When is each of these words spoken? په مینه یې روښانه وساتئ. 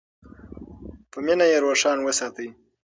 په 1.11 1.17
مینه 1.25 1.45
یې 1.51 1.57
روښانه 1.65 2.01
وساتئ. 2.03 2.49